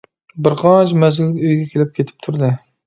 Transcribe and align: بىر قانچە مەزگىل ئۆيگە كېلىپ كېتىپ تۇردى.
بىر 0.47 0.55
قانچە 0.61 0.99
مەزگىل 1.05 1.37
ئۆيگە 1.51 1.71
كېلىپ 1.77 1.95
كېتىپ 2.01 2.29
تۇردى. 2.29 2.55